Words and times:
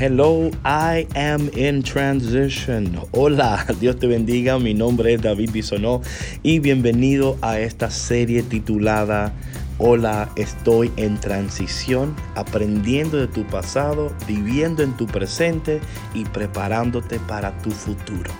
Hello, 0.00 0.50
I 0.64 1.06
am 1.14 1.50
in 1.54 1.82
transition. 1.82 2.98
Hola, 3.12 3.66
Dios 3.80 3.98
te 3.98 4.06
bendiga. 4.06 4.58
Mi 4.58 4.72
nombre 4.72 5.12
es 5.12 5.20
David 5.20 5.50
Bisonó 5.50 6.00
y 6.42 6.58
bienvenido 6.58 7.36
a 7.42 7.58
esta 7.60 7.90
serie 7.90 8.42
titulada 8.42 9.34
Hola, 9.76 10.30
estoy 10.36 10.90
en 10.96 11.20
transición, 11.20 12.16
aprendiendo 12.34 13.18
de 13.18 13.26
tu 13.26 13.46
pasado, 13.48 14.10
viviendo 14.26 14.82
en 14.82 14.96
tu 14.96 15.06
presente 15.06 15.82
y 16.14 16.24
preparándote 16.24 17.18
para 17.18 17.58
tu 17.58 17.70
futuro. 17.70 18.30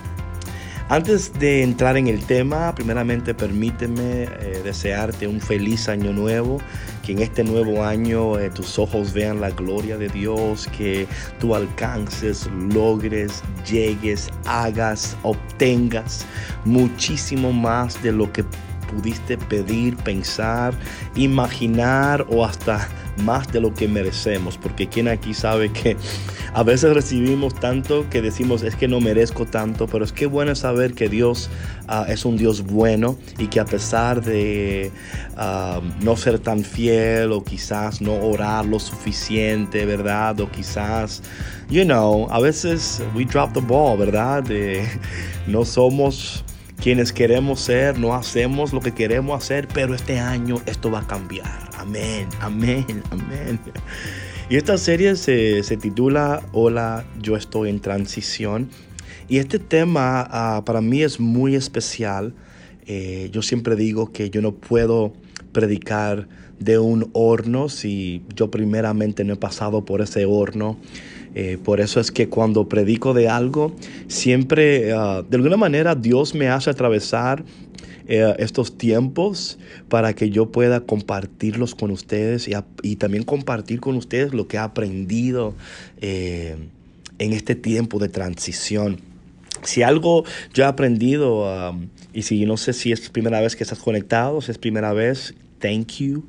Antes 0.88 1.32
de 1.38 1.62
entrar 1.62 1.98
en 1.98 2.08
el 2.08 2.24
tema, 2.24 2.74
primeramente 2.74 3.34
permíteme 3.34 4.22
eh, 4.24 4.60
desearte 4.64 5.28
un 5.28 5.42
feliz 5.42 5.90
año 5.90 6.14
nuevo, 6.14 6.58
que 7.04 7.12
en 7.12 7.20
este 7.20 7.44
nuevo 7.44 7.84
año 7.84 8.38
eh, 8.38 8.50
tus 8.50 8.78
ojos 8.78 9.12
vean 9.12 9.40
la 9.40 9.50
gloria 9.50 9.96
de 9.96 10.08
Dios, 10.08 10.68
que 10.76 11.06
tú 11.38 11.54
alcances, 11.54 12.48
logres, 12.72 13.42
llegues, 13.68 14.28
hagas, 14.46 15.16
obtengas 15.22 16.26
muchísimo 16.64 17.52
más 17.52 18.02
de 18.02 18.12
lo 18.12 18.32
que 18.32 18.44
pudiste 18.90 19.38
pedir, 19.38 19.96
pensar, 19.96 20.74
imaginar 21.14 22.26
o 22.30 22.44
hasta 22.44 22.88
más 23.20 23.50
de 23.52 23.60
lo 23.60 23.74
que 23.74 23.86
merecemos, 23.86 24.56
porque 24.56 24.88
quien 24.88 25.08
aquí 25.08 25.34
sabe 25.34 25.70
que 25.70 25.96
a 26.54 26.62
veces 26.62 26.94
recibimos 26.94 27.54
tanto 27.54 28.08
que 28.10 28.22
decimos 28.22 28.62
es 28.62 28.74
que 28.74 28.88
no 28.88 29.00
merezco 29.00 29.46
tanto, 29.46 29.86
pero 29.86 30.04
es 30.04 30.12
que 30.12 30.26
bueno 30.26 30.54
saber 30.54 30.94
que 30.94 31.08
Dios 31.08 31.50
ah, 31.86 32.06
es 32.08 32.24
un 32.24 32.36
Dios 32.36 32.62
bueno 32.62 33.16
y 33.38 33.46
que 33.46 33.60
a 33.60 33.64
pesar 33.64 34.22
de 34.22 34.90
ah, 35.36 35.80
no 36.00 36.16
ser 36.16 36.38
tan 36.38 36.64
fiel 36.64 37.32
o 37.32 37.44
quizás 37.44 38.00
no 38.00 38.14
orar 38.14 38.66
lo 38.66 38.80
suficiente, 38.80 39.86
¿verdad? 39.86 40.40
O 40.40 40.50
quizás, 40.50 41.22
you 41.68 41.84
know, 41.84 42.26
a 42.30 42.40
veces 42.40 43.02
we 43.14 43.24
drop 43.24 43.52
the 43.52 43.60
ball, 43.60 43.98
¿verdad? 43.98 44.44
no 45.46 45.64
somos 45.64 46.44
quienes 46.80 47.12
queremos 47.12 47.60
ser, 47.60 47.98
no 47.98 48.14
hacemos 48.14 48.72
lo 48.72 48.80
que 48.80 48.92
queremos 48.92 49.42
hacer, 49.42 49.68
pero 49.68 49.94
este 49.94 50.18
año 50.18 50.56
esto 50.64 50.90
va 50.90 51.00
a 51.00 51.06
cambiar. 51.06 51.68
Amén, 51.76 52.26
amén, 52.40 53.02
amén. 53.10 53.60
Y 54.48 54.56
esta 54.56 54.78
serie 54.78 55.14
se, 55.16 55.62
titula 55.76 56.42
Hola, 56.52 57.04
yo 57.20 57.36
estoy 57.36 57.68
en 57.68 57.80
transición. 57.80 58.70
Y 59.28 59.38
este 59.38 59.58
tema 59.58 60.26
ah, 60.30 60.62
para 60.64 60.80
mí 60.80 61.02
es 61.02 61.20
muy 61.20 61.54
especial. 61.54 62.34
Eh, 62.86 63.28
yo 63.30 63.42
siempre 63.42 63.76
digo 63.76 64.10
que 64.10 64.30
yo 64.30 64.40
no 64.40 64.52
puedo 64.52 65.12
predicar 65.52 66.28
de 66.58 66.78
un 66.78 67.10
horno 67.12 67.68
si 67.68 68.22
yo 68.34 68.50
primeramente 68.50 69.22
no 69.24 69.34
he 69.34 69.36
pasado 69.36 69.84
por 69.84 70.00
ese 70.00 70.24
horno. 70.24 70.78
Eh, 71.34 71.58
por 71.62 71.80
eso 71.80 72.00
es 72.00 72.10
que 72.10 72.28
cuando 72.28 72.68
predico 72.68 73.14
de 73.14 73.28
algo, 73.28 73.74
siempre, 74.08 74.92
ah, 74.92 75.22
de 75.28 75.36
alguna 75.36 75.56
manera, 75.56 75.94
Dios 75.94 76.34
me 76.34 76.48
hace 76.48 76.70
atravesar 76.70 77.44
eh, 78.08 78.34
estos 78.38 78.76
tiempos 78.76 79.58
para 79.88 80.14
que 80.14 80.30
yo 80.30 80.50
pueda 80.50 80.80
compartirlos 80.80 81.74
con 81.76 81.92
ustedes 81.92 82.48
y, 82.82 82.96
también 82.96 83.22
compartir 83.22 83.80
con 83.80 83.96
ustedes 83.96 84.34
lo 84.34 84.48
que 84.48 84.56
he 84.56 84.60
aprendido 84.60 85.54
eh, 86.00 86.56
en 87.18 87.32
este 87.32 87.54
tiempo 87.54 88.00
de 88.00 88.08
transición. 88.08 88.98
Si 89.62 89.82
algo 89.82 90.24
yo 90.54 90.64
he 90.64 90.66
aprendido, 90.66 91.76
y 92.14 92.22
si 92.22 92.46
no 92.46 92.56
sé 92.56 92.72
si 92.72 92.92
es 92.92 93.10
primera 93.10 93.40
vez 93.40 93.54
que 93.54 93.62
estás 93.62 93.78
conectado, 93.78 94.40
si 94.40 94.50
es 94.50 94.58
primera 94.58 94.94
vez, 94.94 95.34
thank 95.60 95.98
you. 95.98 96.24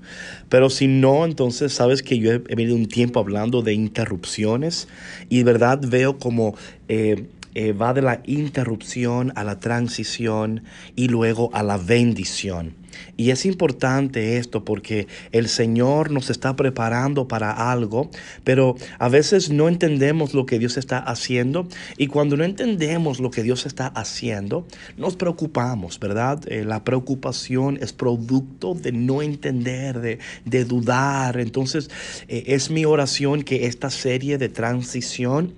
Pero 0.50 0.70
si 0.70 0.88
no, 0.88 1.26
entonces 1.26 1.74
sabes 1.74 2.04
que 2.04 2.20
yo 2.20 2.32
he, 2.32 2.38
venido 2.38 2.76
un 2.76 2.88
tiempo 2.88 3.20
hablando 3.20 3.62
de 3.62 3.74
interrupciones 3.74 4.88
y 5.30 5.40
de 5.40 5.44
verdad 5.44 5.80
veo 5.82 6.18
como... 6.18 6.56
Eh, 6.88 7.28
eh, 7.54 7.74
va 7.74 7.94
de 7.94 8.02
la 8.02 8.22
interrupción 8.24 9.34
a 9.36 9.44
la 9.44 9.60
transición 9.60 10.64
y 10.96 11.10
luego 11.10 11.50
a 11.54 11.64
la 11.64 11.78
bendición. 11.78 12.81
Y 13.18 13.32
es 13.32 13.46
importante 13.46 14.38
esto 14.38 14.66
porque 14.66 15.08
el 15.32 15.48
Señor 15.48 16.12
nos 16.12 16.30
está 16.30 16.56
preparando 16.56 17.28
para 17.28 17.72
algo, 17.72 18.10
pero 18.44 18.76
a 19.00 19.10
veces 19.10 19.50
no 19.50 19.68
entendemos 19.68 20.34
lo 20.34 20.46
que 20.46 20.60
Dios 20.60 20.78
está 20.78 20.98
haciendo 20.98 21.68
y 21.98 22.08
cuando 22.08 22.38
no 22.38 22.44
entendemos 22.44 23.20
lo 23.20 23.32
que 23.32 23.44
Dios 23.44 23.66
está 23.66 23.88
haciendo, 23.88 24.66
nos 24.98 25.16
preocupamos, 25.16 26.00
¿verdad? 26.00 26.42
Eh, 26.48 26.64
la 26.64 26.84
preocupación 26.84 27.78
es 27.82 27.94
producto 27.94 28.74
de 28.74 28.92
no 28.92 29.22
entender, 29.22 30.20
de, 30.46 30.66
dudar. 30.66 31.40
Entonces 31.40 31.90
eh, 32.28 32.44
es 32.48 32.70
mi 32.70 32.86
oración 32.86 33.44
que 33.44 33.66
esta 33.66 33.90
serie 33.90 34.38
de 34.38 34.50
transición 34.50 35.54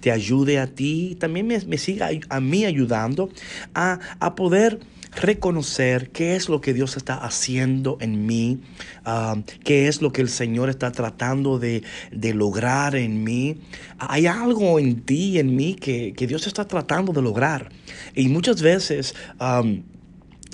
te 0.00 0.10
ayude 0.10 0.58
a 0.58 0.66
ti, 0.66 1.16
también 1.20 1.46
me, 1.46 1.58
me 1.60 1.78
siga 1.78 2.10
a 2.28 2.40
mí 2.40 2.64
ayudando 2.64 3.30
a, 3.74 4.00
a 4.18 4.34
poder 4.34 4.80
reconocer 5.12 6.10
qué 6.10 6.36
es 6.36 6.48
lo 6.48 6.60
que 6.60 6.74
Dios 6.74 6.96
está 6.96 7.14
haciendo 7.14 7.98
en 8.00 8.26
mí, 8.26 8.60
ah, 9.04 9.36
qué 9.64 9.88
es 9.88 10.02
lo 10.02 10.12
que 10.12 10.22
el 10.22 10.28
Señor 10.28 10.70
está 10.70 10.92
tratando 10.92 11.58
de, 11.58 11.82
lograr 12.12 12.96
en 12.96 13.24
mí. 13.24 13.56
Hay 13.98 14.26
algo 14.26 14.78
en 14.78 15.02
ti, 15.02 15.38
en 15.38 15.56
mí, 15.56 15.74
que, 15.74 16.12
Dios 16.28 16.46
está 16.46 16.66
tratando 16.66 17.12
de 17.12 17.22
lograr. 17.22 17.70
Y 18.14 18.28
muchas 18.28 18.62
veces... 18.62 19.14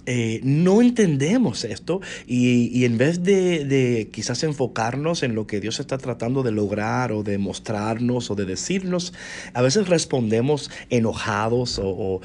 Eh, 0.06 0.40
no 0.42 0.82
entendemos 0.82 1.64
esto 1.64 2.00
y, 2.26 2.84
en 2.84 2.98
vez 2.98 3.22
de, 3.22 4.08
quizás 4.12 4.42
enfocarnos 4.42 5.22
en 5.22 5.34
lo 5.34 5.46
que 5.46 5.60
Dios 5.60 5.80
está 5.80 5.96
tratando 5.96 6.42
de 6.42 6.52
lograr 6.52 7.10
o 7.12 7.22
de 7.22 7.38
mostrarnos 7.38 8.30
o 8.30 8.34
de 8.34 8.44
decirnos, 8.44 9.14
a 9.54 9.62
veces 9.62 9.88
respondemos 9.88 10.70
enojados 10.90 11.80
o, 11.82 12.20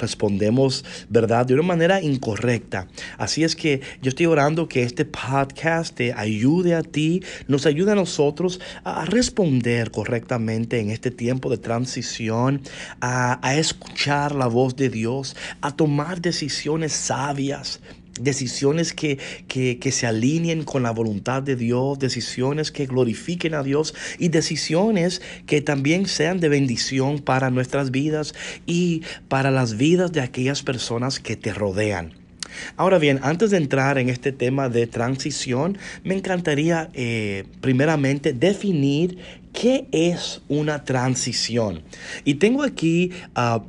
respondemos, 0.00 0.84
¿verdad?, 1.10 1.46
de 1.46 1.54
una 1.54 1.62
manera 1.62 2.00
incorrecta. 2.00 2.88
Así 3.18 3.44
es 3.44 3.56
que 3.56 3.82
yo 4.00 4.08
estoy 4.08 4.26
orando 4.26 4.68
que 4.68 4.82
este 4.82 5.04
podcast 5.04 5.94
te 5.94 6.14
ayude 6.14 6.74
a 6.74 6.82
ti, 6.82 7.22
nos 7.46 7.66
ayude 7.66 7.92
a 7.92 7.94
nosotros 7.94 8.60
a 8.84 9.04
responder 9.04 9.90
correctamente 9.90 10.80
en 10.80 10.90
este 10.90 11.10
tiempo 11.10 11.50
de 11.50 11.58
transición, 11.58 12.62
a, 13.00 13.46
a 13.46 13.56
escuchar 13.56 14.34
la 14.34 14.46
voz 14.46 14.76
de 14.76 14.88
Dios, 14.88 15.36
a 15.60 15.76
tomar 15.76 16.22
decisiones 16.22 17.01
sabias, 17.02 17.80
decisiones 18.20 18.92
que, 18.92 19.18
se 19.90 20.06
alineen 20.06 20.64
con 20.64 20.82
la 20.82 20.90
voluntad 20.90 21.42
de 21.42 21.56
Dios, 21.56 21.98
decisiones 21.98 22.70
que 22.70 22.86
glorifiquen 22.86 23.54
a 23.54 23.62
Dios 23.62 23.94
y 24.18 24.28
decisiones 24.28 25.22
que 25.46 25.60
también 25.60 26.06
sean 26.06 26.40
de 26.40 26.48
bendición 26.48 27.18
para 27.18 27.50
nuestras 27.50 27.90
vidas 27.90 28.34
y 28.66 29.02
para 29.28 29.50
las 29.50 29.76
vidas 29.76 30.12
de 30.12 30.20
aquellas 30.20 30.62
personas 30.62 31.20
que 31.20 31.36
te 31.36 31.52
rodean. 31.52 32.12
Ahora 32.76 32.98
bien, 32.98 33.18
antes 33.22 33.50
de 33.50 33.56
entrar 33.56 33.96
en 33.96 34.10
este 34.10 34.30
tema 34.30 34.68
de 34.68 34.86
transición, 34.86 35.78
me 36.04 36.14
encantaría 36.14 36.90
eh, 36.92 37.44
primeramente 37.62 38.34
definir 38.34 39.16
qué 39.54 39.86
es 39.90 40.42
una 40.48 40.84
transición. 40.84 41.82
Y 42.24 42.34
tengo 42.34 42.62
aquí 42.62 43.10
uh, 43.36 43.60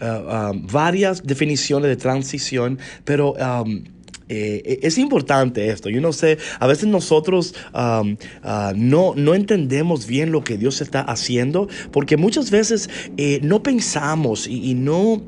Uh, 0.00 0.50
um, 0.50 0.66
varias 0.66 1.22
definiciones 1.22 1.88
de 1.88 1.96
transición, 1.96 2.78
pero... 3.04 3.32
Um, 3.34 3.84
eh, 4.28 4.80
es 4.82 4.98
importante 4.98 5.68
esto. 5.68 5.88
Yo 5.88 6.00
no 6.00 6.12
sé, 6.12 6.38
a 6.58 6.66
veces 6.66 6.88
nosotros 6.88 7.54
um, 7.72 8.16
uh, 8.42 8.72
no, 8.74 9.14
no 9.14 9.34
entendemos 9.34 10.06
bien 10.06 10.32
lo 10.32 10.42
que 10.42 10.58
Dios 10.58 10.80
está 10.80 11.00
haciendo 11.00 11.68
porque 11.92 12.16
muchas 12.16 12.50
veces 12.50 12.90
eh, 13.16 13.40
no 13.42 13.62
pensamos 13.62 14.46
y, 14.46 14.74
no... 14.74 15.22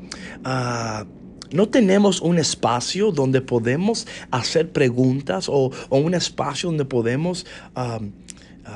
Uh, 0.45 1.05
no 1.51 1.67
tenemos 1.67 2.21
un 2.21 2.37
espacio 2.37 3.11
donde 3.11 3.41
podemos 3.41 4.05
hacer 4.29 4.71
preguntas 4.71 5.49
o, 5.49 5.71
un 5.89 6.13
espacio 6.13 6.69
donde 6.69 6.85
podemos 6.85 7.47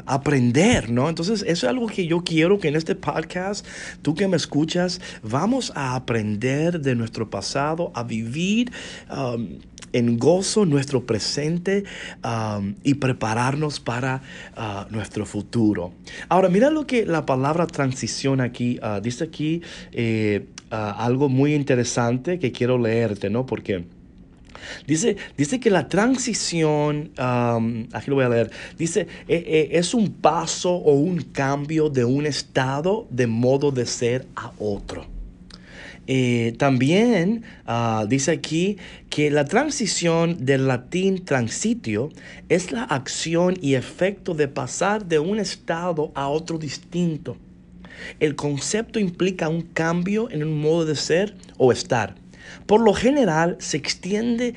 aprender, 0.06 0.90
¿no? 0.90 1.10
Entonces, 1.10 1.42
eso 1.42 1.66
es 1.66 1.70
algo 1.70 1.88
que 1.88 2.08
yo 2.08 2.24
quiero 2.24 2.60
que 2.60 2.68
en 2.68 2.76
este 2.76 2.96
podcast, 2.96 3.66
tú 4.02 4.16
que 4.16 4.28
me 4.28 4.38
escuchas, 4.38 5.02
vamos 5.22 5.72
a 5.76 5.96
aprender 5.96 6.82
de 6.82 6.96
nuestro 6.96 7.30
pasado, 7.30 7.92
a 7.96 8.04
vivir 8.04 8.72
um, 9.10 9.60
en 9.94 10.18
gozo 10.18 10.66
nuestro 10.66 11.06
presente 11.06 11.84
um, 12.24 12.74
y 12.84 12.96
prepararnos 12.96 13.80
para 13.80 14.22
uh, 14.58 14.92
nuestro 14.92 15.26
futuro. 15.26 15.94
Ahora, 16.30 16.50
mira 16.50 16.70
lo 16.70 16.86
que 16.86 17.06
la 17.06 17.26
palabra 17.26 17.68
transición 17.68 18.42
aquí 18.42 18.80
uh, 18.82 19.00
dice 19.00 19.24
aquí 19.24 19.62
eh, 19.92 20.48
uh, 20.72 20.76
algo 20.76 21.30
muy 21.30 21.54
interesante 21.54 22.40
que 22.40 22.52
quiero 22.52 22.78
leerte, 22.78 23.30
¿no? 23.30 23.46
Porque 23.46 23.86
Dice, 24.88 25.18
dice 25.38 25.60
que 25.60 25.70
la 25.70 25.88
transición, 25.88 27.12
aquí 27.18 28.10
lo 28.10 28.16
voy 28.16 28.26
a 28.26 28.30
leer, 28.30 28.52
dice, 28.78 29.02
eh, 29.28 29.44
eh, 29.48 29.70
es 29.74 29.94
un 29.94 30.12
paso 30.12 30.72
o 30.72 30.94
un 30.94 31.22
cambio 31.22 31.90
de 31.90 32.06
un 32.06 32.26
estado 32.26 33.08
de 33.10 33.28
modo 33.28 33.72
de 33.72 33.86
ser 33.86 34.26
a 34.36 34.52
otro. 34.60 35.14
Eh, 36.06 36.54
también 36.58 37.44
ah, 37.66 38.06
dice 38.10 38.32
aquí 38.32 38.78
que 39.10 39.32
la 39.32 39.46
transición 39.46 40.46
del 40.46 40.68
latín 40.68 41.24
transitio 41.24 42.10
es 42.50 42.74
la 42.74 42.84
acción 42.84 43.56
y 43.62 43.76
efecto 43.76 44.34
de 44.34 44.50
pasar 44.50 45.06
de 45.06 45.20
un 45.20 45.40
estado 45.40 46.12
a 46.14 46.28
otro 46.28 46.58
distinto. 46.58 47.38
el 48.20 48.36
concepto 48.36 49.00
implica 49.00 49.48
un 49.48 49.62
cambio 49.62 50.30
en 50.30 50.44
un 50.44 50.60
modo 50.60 50.84
de 50.84 50.96
ser 50.96 51.36
o 51.58 51.72
estar. 51.72 52.16
Por 52.66 52.82
lo 52.82 52.94
general 52.94 53.58
se 53.60 53.78
extiende 53.78 54.54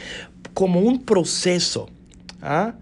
como 0.54 0.80
un 0.80 1.04
proceso. 1.04 1.88
¿ah? 2.42 2.74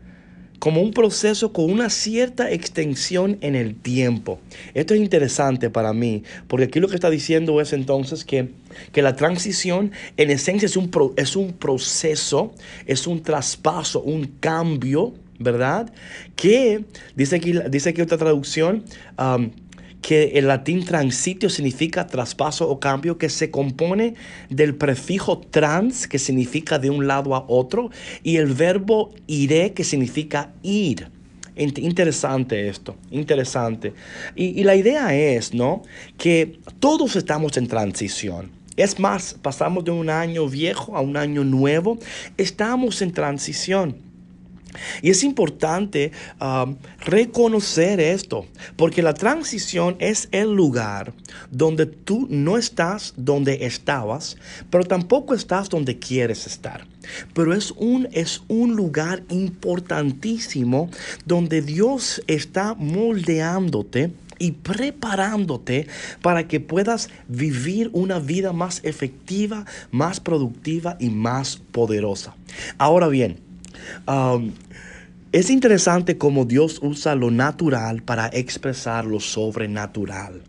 como 0.64 0.80
un 0.80 0.92
proceso 0.94 1.52
con 1.52 1.70
una 1.70 1.90
cierta 1.90 2.50
extensión 2.50 3.36
en 3.42 3.54
el 3.54 3.74
tiempo. 3.74 4.40
Esto 4.72 4.94
es 4.94 5.00
interesante 5.00 5.68
para 5.68 5.92
mí, 5.92 6.22
porque 6.48 6.64
aquí 6.64 6.80
lo 6.80 6.88
que 6.88 6.94
está 6.94 7.10
diciendo 7.10 7.60
es 7.60 7.74
entonces 7.74 8.24
que, 8.24 8.48
que 8.90 9.02
la 9.02 9.14
transición 9.14 9.92
en 10.16 10.30
esencia 10.30 10.64
es 10.64 10.78
un, 10.78 10.90
es 11.16 11.36
un 11.36 11.52
proceso, 11.52 12.54
es 12.86 13.06
un 13.06 13.22
traspaso, 13.22 14.00
un 14.00 14.24
cambio, 14.40 15.12
¿verdad? 15.38 15.92
Que 16.34 16.86
dice 17.14 17.36
aquí, 17.36 17.52
dice 17.68 17.94
otra 18.00 18.16
traducción, 18.16 18.84
que 20.06 20.32
el 20.34 20.48
latín 20.48 20.84
transitio 20.84 21.48
significa 21.48 22.06
traspaso 22.06 22.68
o 22.68 22.78
cambio, 22.78 23.16
que 23.16 23.30
se 23.30 23.50
compone 23.50 24.16
del 24.50 24.74
prefijo 24.74 25.38
trans, 25.38 26.06
que 26.06 26.18
significa 26.18 26.78
de 26.78 26.90
un 26.90 27.06
lado 27.06 27.34
a 27.34 27.46
otro, 27.48 27.88
y 28.22 28.36
el 28.36 28.52
verbo 28.52 29.14
iré, 29.26 29.72
que 29.72 29.82
significa 29.82 30.52
ir. 30.62 31.08
Interesante 31.56 32.68
esto, 32.68 32.96
interesante. 33.10 33.94
Y, 34.36 34.60
y 34.60 34.64
la 34.64 34.76
idea 34.76 35.14
es, 35.14 35.54
¿no? 35.54 35.80
Que 36.18 36.58
todos 36.80 37.16
estamos 37.16 37.56
en 37.56 37.66
transición. 37.66 38.50
Es 38.76 39.00
más, 39.00 39.38
pasamos 39.40 39.86
de 39.86 39.92
un 39.92 40.10
año 40.10 40.46
viejo 40.48 40.98
a 40.98 41.00
un 41.00 41.16
año 41.16 41.44
nuevo. 41.44 41.98
Estamos 42.36 43.00
en 43.00 43.12
transición. 43.12 43.96
Y 45.02 45.10
es 45.10 45.24
importante 45.24 46.12
um, 46.40 46.76
reconocer 47.00 48.00
esto, 48.00 48.46
porque 48.76 49.02
la 49.02 49.14
transición 49.14 49.96
es 49.98 50.28
el 50.32 50.52
lugar 50.52 51.12
donde 51.50 51.86
tú 51.86 52.26
no 52.30 52.56
estás 52.56 53.14
donde 53.16 53.66
estabas, 53.66 54.36
pero 54.70 54.84
tampoco 54.84 55.34
estás 55.34 55.68
donde 55.68 55.98
quieres 55.98 56.46
estar. 56.46 56.86
Pero 57.34 57.54
es 57.54 57.72
un, 57.72 58.08
es 58.12 58.42
un 58.48 58.76
lugar 58.76 59.22
importantísimo 59.28 60.90
donde 61.24 61.62
Dios 61.62 62.22
está 62.26 62.74
moldeándote 62.74 64.12
y 64.38 64.52
preparándote 64.52 65.86
para 66.22 66.48
que 66.48 66.60
puedas 66.60 67.08
vivir 67.28 67.90
una 67.92 68.18
vida 68.18 68.52
más 68.52 68.80
efectiva, 68.84 69.64
más 69.90 70.20
productiva 70.20 70.96
y 70.98 71.10
más 71.10 71.56
poderosa. 71.72 72.34
Ahora 72.78 73.08
bien, 73.08 73.40
um, 74.06 74.52
es 75.32 75.50
interesante 75.50 76.16
cómo 76.16 76.44
Dios 76.44 76.78
usa 76.82 77.14
lo 77.14 77.30
natural 77.30 78.02
para 78.02 78.28
expresar 78.28 79.04
lo 79.04 79.18
sobrenatural. 79.18 80.42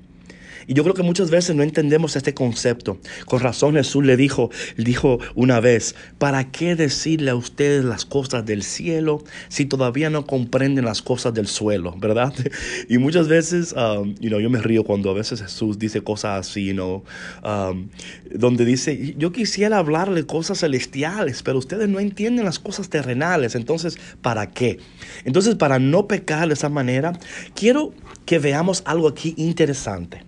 Y 0.68 0.74
yo 0.74 0.84
creo 0.84 0.96
que 0.96 1.04
muchas 1.04 1.30
veces 1.30 1.56
no 1.56 1.64
entendemos 1.64 2.16
este 2.16 2.34
concepto. 2.34 2.98
Con 3.26 3.40
razón 3.40 3.76
Jesús 3.76 4.04
le 4.04 4.18
dijo, 4.18 4.50
dijo 4.78 5.20
una 5.36 5.60
vez, 5.60 5.96
¿para 6.18 6.52
qué 6.52 6.76
decirle 6.76 7.32
a 7.32 7.36
ustedes 7.36 7.84
las 7.84 8.06
cosas 8.06 8.46
del 8.46 8.64
cielo 8.64 9.24
si 9.50 9.66
todavía 9.66 10.10
no 10.10 10.26
comprenden 10.26 10.86
las 10.86 11.02
cosas 11.02 11.34
del 11.34 11.48
suelo? 11.48 11.96
¿Verdad? 11.98 12.34
Y 12.88 12.98
muchas 12.98 13.28
veces, 13.28 13.74
um, 13.74 14.16
you 14.20 14.30
know, 14.30 14.40
yo 14.40 14.50
me 14.50 14.62
río 14.62 14.84
cuando 14.84 15.10
a 15.10 15.14
veces 15.14 15.42
Jesús 15.42 15.80
dice 15.80 16.02
cosas 16.02 16.48
así, 16.48 16.74
¿no? 16.74 17.04
Um, 17.44 17.90
donde 18.34 18.66
dice, 18.66 19.16
yo 19.18 19.32
quisiera 19.32 19.78
hablarle 19.78 20.26
cosas 20.26 20.60
celestiales, 20.60 21.42
pero 21.44 21.58
ustedes 21.58 21.90
no 21.90 22.00
entienden 22.00 22.46
las 22.46 22.60
cosas 22.60 22.90
terrenales. 22.90 23.56
Entonces, 23.56 23.98
¿para 24.22 24.52
qué? 24.52 24.80
Entonces, 25.24 25.56
para 25.56 25.80
no 25.80 26.08
pecar 26.08 26.48
de 26.48 26.54
esa 26.54 26.70
manera, 26.70 27.14
quiero 27.54 27.94
que 28.26 28.40
veamos 28.40 28.84
algo 28.86 29.08
aquí 29.08 29.34
interesante. 29.38 30.25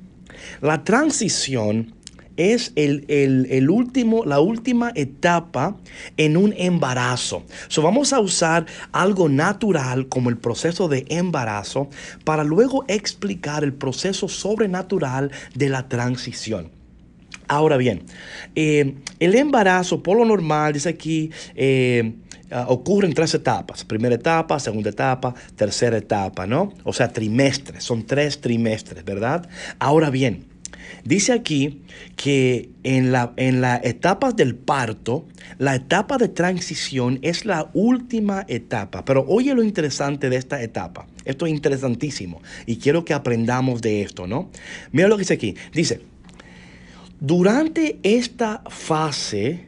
La 0.62 0.84
transición 0.84 1.94
es 2.38 2.72
el, 2.76 3.70
último, 3.70 4.24
la 4.24 4.40
última 4.40 4.92
etapa 4.96 5.76
en 6.16 6.38
un 6.38 6.54
embarazo. 6.56 7.44
So 7.68 7.82
vamos 7.82 8.14
a 8.14 8.20
usar 8.20 8.66
algo 8.92 9.28
natural 9.28 10.08
como 10.08 10.30
el 10.30 10.38
proceso 10.38 10.88
de 10.88 11.06
embarazo 11.10 11.90
para 12.24 12.44
luego 12.44 12.86
explicar 12.88 13.64
el 13.64 13.74
proceso 13.74 14.30
sobrenatural 14.30 15.32
de 15.56 15.70
la 15.70 15.90
transición. 15.90 16.70
Ahora 17.50 17.78
bien, 17.78 18.04
eh, 18.56 18.96
el 19.20 19.36
embarazo 19.36 20.04
por 20.04 20.18
lo 20.18 20.26
normal, 20.26 20.74
dice 20.74 20.90
aquí, 20.90 21.32
eh, 21.56 22.14
ah, 22.52 22.66
ocurre 22.70 23.08
en 23.08 23.14
tres 23.14 23.34
etapas. 23.34 23.84
Primera 23.84 24.16
etapa, 24.16 24.60
segunda 24.60 24.90
etapa, 24.90 25.34
tercera 25.56 25.98
etapa, 25.98 26.48
¿no? 26.48 26.74
O 26.84 26.94
sea, 26.94 27.12
trimestres, 27.12 27.84
son 27.84 28.06
tres 28.06 28.42
trimestres, 28.42 29.04
¿verdad? 29.04 29.48
Ahora 29.80 30.10
bien, 30.10 30.46
Dice 31.04 31.32
aquí 31.34 31.82
que 32.16 32.70
en 32.84 33.12
la, 33.12 33.34
en 33.38 33.62
del 34.36 34.56
parto, 34.56 35.26
la 35.58 35.76
etapa 35.76 36.18
de 36.18 36.28
transición 36.28 37.20
es 37.22 37.46
la 37.46 37.70
última 37.74 38.46
etapa. 38.48 39.06
Pero 39.06 39.26
oye 39.28 39.54
lo 39.54 39.64
interesante 39.64 40.30
de 40.30 40.38
esta 40.38 40.62
etapa. 40.62 41.08
Esto 41.26 41.46
es 41.46 41.52
interesantísimo 41.52 42.42
y 42.66 42.78
quiero 42.78 43.06
que 43.06 43.14
aprendamos 43.14 43.82
de 43.82 44.02
esto, 44.02 44.28
¿no? 44.28 44.50
Mira 44.92 45.08
lo 45.08 45.16
que 45.16 45.22
dice 45.22 45.34
aquí. 45.34 45.56
Dice, 45.74 46.02
durante 47.20 48.00
esta 48.04 48.64
fase 48.70 49.67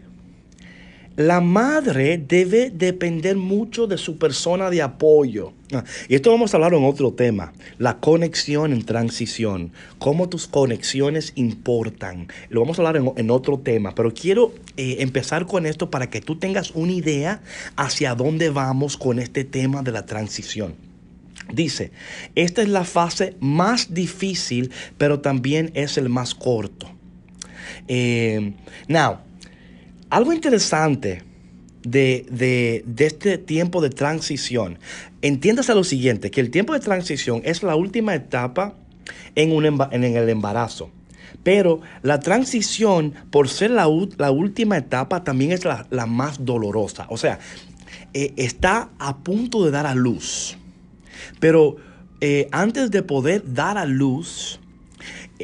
la 1.19 1.41
madre 1.41 2.17
debe 2.17 2.69
depender 2.69 3.35
mucho 3.35 3.87
de 3.87 3.97
su 3.97 4.17
persona 4.17 4.69
de 4.69 4.81
apoyo. 4.81 5.51
Ah, 5.73 5.83
y 6.07 6.15
esto 6.15 6.31
vamos 6.31 6.53
a 6.53 6.57
hablar 6.57 6.73
en 6.73 6.85
otro 6.85 7.11
tema, 7.11 7.51
la 7.77 7.97
conexión 7.99 8.71
en 8.71 8.85
transición, 8.85 9.73
cómo 9.97 10.29
tus 10.29 10.47
conexiones 10.47 11.33
importan. 11.35 12.29
Lo 12.47 12.61
vamos 12.61 12.79
a 12.79 12.87
hablar 12.87 13.03
en, 13.17 13.31
otro 13.31 13.59
tema, 13.59 13.93
pero 13.93 14.13
quiero 14.13 14.53
eh, 14.77 14.95
empezar 14.99 15.45
con 15.45 15.65
esto 15.65 15.91
para 15.91 16.09
que 16.09 16.21
tú 16.21 16.37
tengas 16.37 16.71
una 16.71 16.93
idea 16.93 17.41
hacia 17.75 18.15
dónde 18.15 18.49
vamos 18.49 18.95
con 18.95 19.19
este 19.19 19.43
tema 19.43 19.81
de 19.81 19.91
la 19.91 20.05
transición. 20.05 20.75
Dice, 21.51 21.91
esta 22.35 22.61
es 22.61 22.69
la 22.69 22.85
fase 22.85 23.35
más 23.41 23.93
difícil, 23.93 24.71
pero 24.97 25.19
también 25.19 25.71
es 25.73 25.97
el 25.97 26.07
más 26.07 26.33
corto. 26.33 26.89
Eh, 27.89 28.53
now, 28.87 29.17
algo 30.09 30.33
interesante 30.33 31.23
de, 31.83 32.83
este 32.97 33.37
tiempo 33.37 33.81
de 33.81 33.89
transición, 33.89 34.79
entiéndase 35.21 35.73
lo 35.75 35.83
siguiente, 35.83 36.31
que 36.31 36.41
el 36.41 36.51
tiempo 36.51 36.73
de 36.73 36.79
transición 36.79 37.41
es 37.45 37.63
la 37.63 37.75
última 37.75 38.15
etapa 38.15 38.75
en, 39.35 39.51
un 39.51 39.65
en 39.65 40.03
el 40.03 40.29
embarazo. 40.29 40.91
Pero 41.43 41.81
la 42.01 42.19
transición, 42.19 43.13
por 43.31 43.47
ser 43.49 43.71
la, 43.71 43.87
última 43.87 44.77
etapa, 44.77 45.23
también 45.23 45.51
es 45.51 45.63
la, 45.63 46.05
más 46.05 46.43
dolorosa. 46.43 47.05
O 47.09 47.17
sea, 47.17 47.39
eh, 48.13 48.33
está 48.35 48.89
a 48.99 49.17
punto 49.17 49.63
de 49.63 49.71
dar 49.71 49.85
a 49.85 49.95
luz. 49.95 50.57
Pero 51.39 51.77
eh, 52.19 52.49
antes 52.51 52.91
de 52.91 53.03
poder 53.03 53.53
dar 53.53 53.77
a 53.77 53.85
luz, 53.85 54.59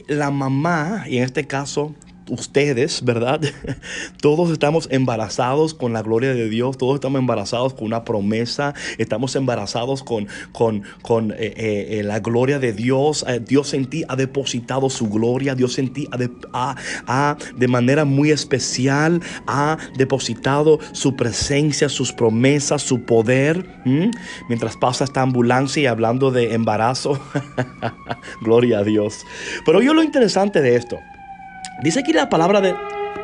la 0.07 0.31
mamá, 0.31 1.05
y 1.07 1.17
en 1.17 1.23
este 1.23 1.47
caso 1.47 1.95
ustedes, 2.29 3.03
¿verdad? 3.03 3.41
Todos 4.21 4.51
estamos 4.51 4.87
embarazados 4.91 5.73
con 5.73 5.93
la 5.93 6.01
gloria 6.01 6.33
de 6.33 6.49
Dios, 6.49 6.77
todos 6.77 6.95
estamos 6.95 7.19
embarazados 7.19 7.73
con 7.73 7.85
una 7.85 8.03
promesa, 8.03 8.73
estamos 8.97 9.35
embarazados 9.35 10.03
con, 10.03 10.27
con, 10.51 10.83
con 11.01 11.31
eh, 11.31 11.35
eh, 11.39 11.87
eh, 11.99 12.03
la 12.03 12.19
gloria 12.19 12.59
de 12.59 12.73
Dios. 12.73 13.25
Dios 13.47 13.73
en 13.73 13.85
ti 13.85 14.03
ha 14.07 14.15
depositado 14.15 14.89
su 14.89 15.09
gloria, 15.09 15.55
Dios 15.55 15.77
en 15.77 15.93
ti 15.93 16.07
ha 16.11 17.35
de, 17.55 17.67
manera 17.67 18.05
muy 18.05 18.31
especial 18.31 19.21
ha 19.47 19.77
depositado 19.97 20.79
su 20.91 21.15
presencia, 21.15 21.89
sus 21.89 22.13
promesas, 22.13 22.81
su 22.81 23.03
poder. 23.03 23.65
Mientras 24.49 24.77
pasa 24.77 25.03
esta 25.03 25.21
ambulancia 25.21 25.83
y 25.83 25.85
hablando 25.85 26.31
de 26.31 26.53
embarazo, 26.53 27.19
gloria 28.41 28.79
a 28.79 28.83
Dios. 28.83 29.25
Pero 29.65 29.81
yo 29.81 29.93
lo 29.93 30.03
interesante 30.03 30.61
de 30.61 30.75
esto. 30.75 30.99
Dice 31.83 31.99
aquí 31.99 32.13
la 32.13 32.29
palabra 32.29 32.61
de... 32.61 32.75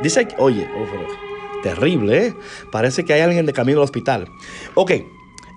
Dice, 0.02 0.28
oye, 0.38 0.68
oh, 0.76 1.62
terrible, 1.62 2.26
¿eh? 2.26 2.34
Parece 2.70 3.04
que 3.04 3.12
hay 3.12 3.20
alguien 3.20 3.46
de 3.46 3.52
camino 3.52 3.78
al 3.78 3.84
hospital. 3.84 4.28
Ok, 4.74 4.92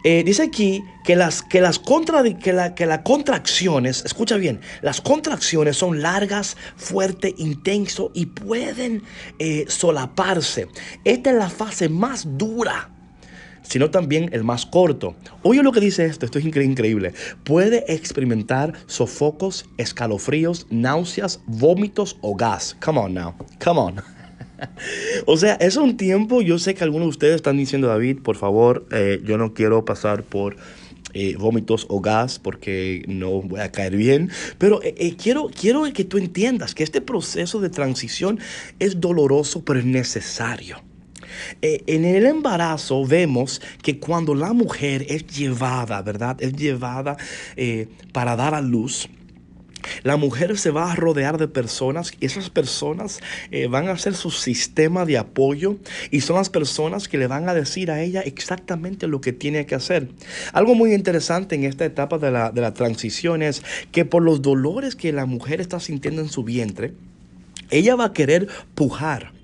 eh, 0.03 0.23
dice 0.23 0.43
aquí 0.43 0.83
que 1.03 1.15
las, 1.15 1.41
que 1.41 1.61
las 1.61 1.79
que 1.79 2.53
la, 2.53 2.75
que 2.75 2.99
contracciones, 3.03 4.05
escucha 4.05 4.37
bien, 4.37 4.61
las 4.83 5.01
contracciones 5.01 5.77
son 5.77 6.01
largas, 6.03 6.57
fuertes, 6.75 7.33
intenso 7.37 8.11
y 8.13 8.27
pueden 8.27 9.01
eh, 9.39 9.65
solaparse. 9.67 10.67
Esta 11.03 11.31
es 11.31 11.35
la 11.35 11.49
fase 11.49 11.89
más 11.89 12.37
dura 12.37 12.94
sino 13.67 13.91
también 13.91 14.29
el 14.33 14.43
más 14.43 14.65
corto. 14.65 15.15
Oye 15.43 15.63
lo 15.63 15.71
que 15.71 15.79
dice 15.79 16.05
esto, 16.05 16.25
esto 16.25 16.39
es 16.39 16.45
increíble. 16.45 17.13
Puede 17.43 17.91
experimentar 17.93 18.73
sofocos, 18.87 19.65
escalofríos, 19.77 20.67
náuseas, 20.69 21.41
vómitos 21.45 22.17
o 22.21 22.35
gas. 22.35 22.77
Come 22.83 22.99
on 22.99 23.13
now, 23.13 23.35
come 23.63 23.79
on. 23.79 23.95
o 25.25 25.37
sea, 25.37 25.55
es 25.55 25.75
un 25.75 25.97
tiempo, 25.97 26.41
yo 26.41 26.57
sé 26.59 26.73
que 26.75 26.83
algunos 26.83 27.07
de 27.07 27.09
ustedes 27.09 27.35
están 27.35 27.57
diciendo, 27.57 27.87
David, 27.87 28.19
por 28.21 28.37
favor, 28.37 28.87
eh, 28.91 29.21
yo 29.25 29.37
no 29.37 29.53
quiero 29.53 29.83
pasar 29.85 30.23
por 30.23 30.55
eh, 31.17 31.37
vómitos 31.37 31.85
o 31.87 32.01
gas 32.01 32.39
porque 32.39 33.05
no 33.07 33.41
voy 33.41 33.61
a 33.61 33.71
caer 33.71 33.95
bien. 33.95 34.29
Pero 34.57 34.83
eh, 34.83 34.95
eh, 34.97 35.15
quiero, 35.15 35.49
quiero 35.49 35.83
que 35.93 36.03
tú 36.03 36.17
entiendas 36.17 36.75
que 36.75 36.83
este 36.83 36.99
proceso 36.99 37.61
de 37.61 37.69
transición 37.69 38.37
es 38.79 38.99
doloroso, 38.99 39.63
pero 39.63 39.79
es 39.79 39.85
necesario. 39.85 40.83
En 41.61 42.05
el 42.05 42.25
embarazo 42.25 43.05
vemos 43.05 43.61
que 43.81 43.99
cuando 43.99 44.35
la 44.35 44.53
mujer 44.53 45.05
es 45.09 45.25
llevada, 45.27 46.01
¿verdad? 46.01 46.37
Es 46.39 46.53
llevada 46.53 47.17
para 48.11 48.35
dar 48.35 48.53
a 48.53 48.61
luz, 48.61 49.09
la 50.03 50.17
mujer 50.17 50.57
se 50.57 50.71
va 50.71 50.91
a 50.91 50.95
rodear 50.95 51.37
de 51.37 51.47
personas 51.47 52.13
y 52.19 52.25
esas 52.25 52.49
personas 52.49 53.19
eh, 53.51 53.67
van 53.67 53.87
a 53.87 53.97
ser 53.97 54.15
su 54.15 54.31
sistema 54.31 55.05
de 55.05 55.17
apoyo 55.17 55.77
y 56.11 56.21
son 56.21 56.37
las 56.37 56.49
personas 56.49 57.07
que 57.07 57.17
le 57.17 57.27
van 57.27 57.49
a 57.49 57.53
decir 57.53 57.91
a 57.91 58.01
ella 58.01 58.21
exactamente 58.21 59.07
lo 59.07 59.21
que 59.21 59.33
tiene 59.33 59.65
que 59.65 59.75
hacer. 59.75 60.09
Algo 60.53 60.75
muy 60.75 60.93
interesante 60.93 61.55
en 61.55 61.63
esta 61.63 61.85
etapa 61.85 62.17
de 62.17 62.31
la, 62.31 62.51
de 62.51 62.61
la 62.61 62.73
transición 62.73 63.41
es 63.41 63.63
que 63.91 64.05
por 64.05 64.23
los 64.23 64.41
dolores 64.41 64.95
que 64.95 65.11
la 65.13 65.25
mujer 65.25 65.61
está 65.61 65.79
sintiendo 65.79 66.21
en 66.21 66.29
su 66.29 66.43
vientre, 66.43 66.93
ella 67.69 67.95
va 67.95 68.05
a 68.05 68.13
querer 68.13 68.47
pujar 68.75 69.34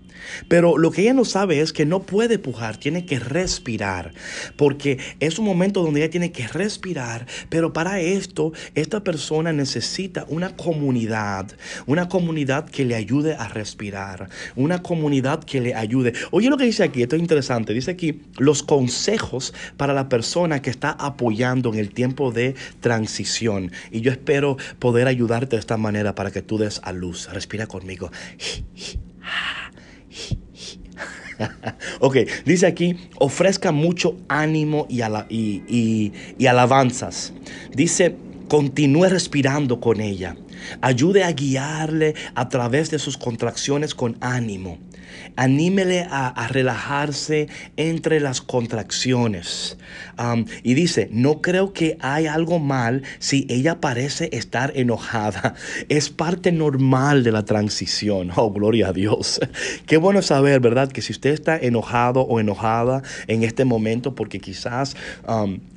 pero 0.48 0.78
lo 0.78 0.92
que 0.92 1.02
ella 1.02 1.14
no 1.14 1.26
sabe 1.26 1.62
es 1.62 1.74
que 1.74 1.86
no 1.86 2.04
puede 2.04 2.40
pujar, 2.40 2.78
tiene 2.78 3.06
que 3.06 3.20
respirar, 3.20 4.14
porque 4.56 5.00
es 5.20 5.40
un 5.40 5.46
momento 5.46 5.84
donde 5.84 6.02
ella 6.02 6.10
tiene 6.10 6.32
que 6.32 6.48
respirar, 6.48 7.28
pero 7.50 7.74
para 7.74 8.00
esto 8.00 8.54
esta 8.76 9.04
persona 9.04 9.54
necesita 9.54 10.26
una 10.28 10.56
comunidad, 10.56 11.52
una 11.86 12.10
comunidad 12.10 12.70
que 12.70 12.86
le 12.86 12.96
ayude 12.96 13.36
a 13.36 13.48
respirar, 13.48 14.30
una 14.56 14.82
comunidad 14.82 15.44
que 15.44 15.62
le 15.62 15.76
ayude. 15.76 16.14
Oye 16.32 16.50
lo 16.50 16.58
que 16.58 16.66
dice 16.66 16.84
aquí, 16.84 17.02
esto 17.02 17.16
es 17.16 17.22
interesante, 17.22 17.74
dice 17.74 17.92
aquí 17.92 18.22
los 18.38 18.64
consejos 18.64 19.54
para 19.78 19.94
la 19.94 20.10
persona 20.10 20.62
que 20.62 20.70
está 20.70 20.92
apoyando 20.92 21.74
en 21.74 21.80
el 21.80 21.92
tiempo 21.92 22.32
de 22.32 22.56
transición. 22.80 23.72
Y 23.92 24.02
yo 24.02 24.12
espero 24.12 24.58
poder 24.80 25.08
ayudarte 25.08 25.56
de 25.56 25.60
esta 25.60 25.78
manera 25.78 26.16
para 26.16 26.32
que 26.32 26.42
tú 26.42 26.58
des 26.58 26.82
a 26.84 26.92
luz. 26.92 27.30
Respira 27.32 27.68
conmigo. 27.68 28.12
ok, 32.00 32.18
dice 32.46 32.68
aquí, 32.68 32.96
ofrezca 33.20 33.72
mucho 33.72 34.18
ánimo 34.28 34.88
y, 34.90 36.12
y 36.38 36.46
alabanzas. 36.46 37.34
Dice, 37.74 38.16
continúe 38.48 39.06
respirando 39.06 39.80
con 39.80 40.02
ella. 40.02 40.36
Ayude 40.82 41.24
a 41.24 41.32
guiarle 41.32 42.16
a 42.36 42.50
través 42.50 42.92
de 42.92 43.00
sus 43.00 43.18
contracciones 43.18 43.96
con 43.96 44.18
ánimo. 44.22 44.78
Anímele 45.36 46.08
a, 46.10 46.48
relajarse 46.48 47.48
entre 47.78 48.20
las 48.20 48.42
contracciones. 48.42 49.78
y 50.64 50.74
dice, 50.74 51.10
no 51.12 51.42
creo 51.42 51.74
que 51.74 51.98
hay 52.02 52.28
algo 52.28 52.60
mal 52.60 53.04
si 53.20 53.46
ella 53.50 53.80
parece 53.80 54.30
estar 54.34 54.74
enojada. 54.76 55.56
Es 55.90 56.10
parte 56.10 56.52
normal 56.52 57.24
de 57.24 57.32
la 57.32 57.46
transición. 57.46 58.32
Oh, 58.36 58.52
gloria 58.52 58.90
a 58.90 58.94
Dios. 58.94 59.40
Qué 59.86 59.98
bueno 59.98 60.22
saber, 60.22 60.60
¿verdad? 60.60 60.92
Que 60.92 61.02
si 61.02 61.14
usted 61.14 61.32
está 61.32 61.58
enojado 61.58 62.22
o 62.22 62.40
enojada 62.40 63.04
en 63.28 63.44
este 63.44 63.66
momento 63.66 64.16
porque 64.16 64.40
quizás 64.40 64.96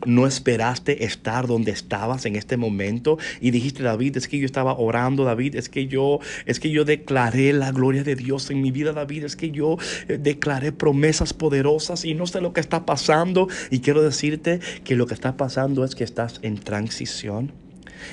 no 0.06 0.26
esperaste 0.26 1.04
estar 1.04 1.46
donde 1.46 1.70
estabas 1.70 2.26
en 2.26 2.36
este 2.36 2.56
momento 2.56 3.18
y 3.40 3.50
dijiste, 3.50 3.82
David, 3.82 4.16
es 4.16 4.28
que 4.28 4.38
yo 4.38 4.46
estaba 4.46 4.78
orando, 4.78 5.24
David, 5.24 5.56
es 5.56 5.68
que 5.68 5.86
yo, 5.86 6.20
es 6.46 6.60
que 6.60 6.70
yo 6.70 6.84
declaré 6.84 7.52
la 7.52 7.72
gloria 7.72 8.04
de 8.04 8.16
Dios 8.16 8.50
en 8.50 8.60
mi 8.60 8.70
vida, 8.70 8.92
David, 8.92 9.23
es 9.24 9.36
que 9.36 9.50
yo 9.50 9.76
eh, 10.08 10.18
declaré 10.18 10.72
promesas 10.72 11.32
poderosas 11.32 12.04
y 12.04 12.14
no 12.14 12.26
sé 12.26 12.40
lo 12.40 12.52
que 12.52 12.60
está 12.60 12.86
pasando. 12.86 13.48
Y 13.70 13.80
quiero 13.80 14.02
decirte 14.02 14.60
que 14.84 14.96
lo 14.96 15.06
que 15.06 15.14
está 15.14 15.36
pasando 15.36 15.84
es 15.84 15.94
que 15.94 16.04
estás 16.04 16.40
en 16.42 16.58
transición 16.58 17.52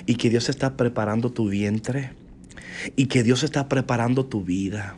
y 0.06 0.16
que 0.16 0.30
Dios 0.30 0.50
está 0.50 0.78
preparando 0.78 1.32
tu 1.32 1.50
vientre 1.50 2.14
y 2.96 3.08
que 3.08 3.24
Dios 3.24 3.44
está 3.44 3.70
preparando 3.70 4.26
tu 4.26 4.44
vida 4.44 4.98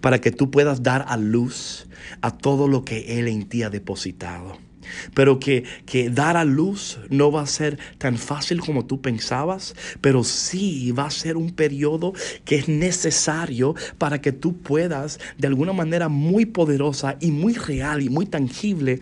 para 0.00 0.20
que 0.20 0.30
tú 0.30 0.50
puedas 0.50 0.82
dar 0.82 1.04
a 1.08 1.16
luz 1.16 1.86
a 2.20 2.36
todo 2.36 2.68
lo 2.68 2.84
que 2.84 3.18
Él 3.18 3.28
en 3.28 3.48
ti 3.48 3.62
ha 3.62 3.70
depositado. 3.70 4.65
Pero 5.14 5.38
que, 5.38 5.64
que, 5.84 6.10
dar 6.10 6.36
a 6.36 6.44
luz 6.44 6.98
no 7.10 7.30
va 7.30 7.42
a 7.42 7.46
ser 7.46 7.78
tan 7.98 8.18
fácil 8.18 8.60
como 8.60 8.86
tú 8.86 9.00
pensabas, 9.00 9.74
pero 10.00 10.24
sí 10.24 10.92
va 10.92 11.06
a 11.06 11.10
ser 11.10 11.36
un 11.36 11.50
periodo 11.50 12.12
que 12.44 12.56
es 12.56 12.68
necesario 12.68 13.74
para 13.98 14.20
que 14.20 14.32
tú 14.32 14.56
puedas 14.56 15.18
de 15.38 15.46
alguna 15.48 15.72
manera 15.72 16.08
muy 16.08 16.46
poderosa 16.46 17.16
y 17.20 17.30
muy 17.30 17.54
real 17.54 18.02
y 18.02 18.08
muy 18.08 18.26
tangible 18.26 19.00